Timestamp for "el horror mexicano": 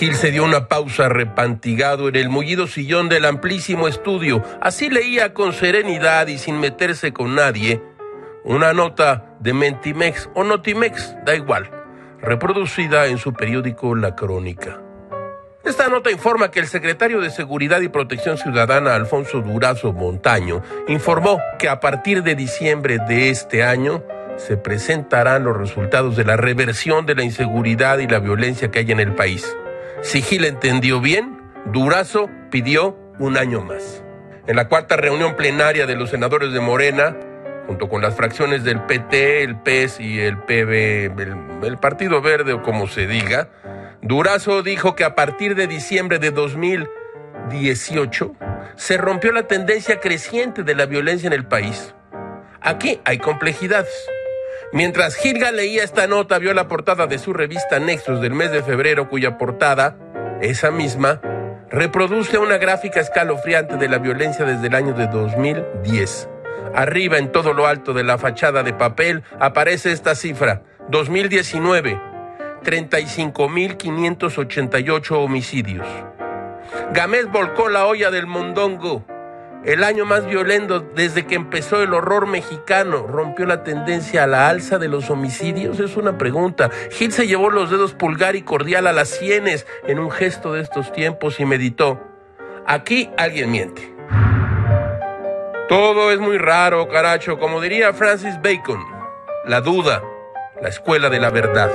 81.82-83.06